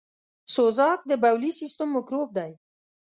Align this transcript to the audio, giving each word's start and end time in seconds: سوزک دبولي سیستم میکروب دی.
سوزک 0.53 0.99
دبولي 1.09 1.51
سیستم 1.59 1.89
میکروب 1.95 2.29
دی. 2.37 2.51